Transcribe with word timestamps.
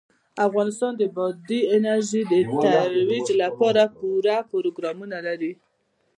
افغانستان 0.47 0.93
د 0.97 1.03
بادي 1.15 1.59
انرژي 1.75 2.21
د 2.31 2.33
ترویج 2.61 3.27
لپاره 3.41 3.81
پوره 3.95 4.35
پروګرامونه 4.51 5.17
لري. 5.27 5.51